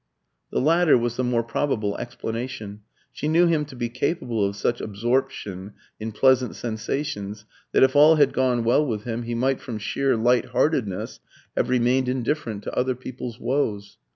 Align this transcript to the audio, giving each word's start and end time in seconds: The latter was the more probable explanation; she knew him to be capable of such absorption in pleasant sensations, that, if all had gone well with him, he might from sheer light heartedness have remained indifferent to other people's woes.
The 0.49 0.59
latter 0.59 0.97
was 0.97 1.15
the 1.15 1.23
more 1.23 1.43
probable 1.43 1.95
explanation; 1.99 2.81
she 3.13 3.27
knew 3.27 3.45
him 3.45 3.65
to 3.65 3.75
be 3.75 3.87
capable 3.87 4.43
of 4.43 4.55
such 4.55 4.81
absorption 4.81 5.73
in 5.99 6.11
pleasant 6.11 6.55
sensations, 6.55 7.45
that, 7.71 7.83
if 7.83 7.95
all 7.95 8.15
had 8.15 8.33
gone 8.33 8.63
well 8.63 8.83
with 8.83 9.03
him, 9.03 9.21
he 9.21 9.35
might 9.35 9.61
from 9.61 9.77
sheer 9.77 10.17
light 10.17 10.45
heartedness 10.45 11.19
have 11.55 11.69
remained 11.69 12.09
indifferent 12.09 12.63
to 12.63 12.73
other 12.75 12.95
people's 12.95 13.39
woes. 13.39 13.99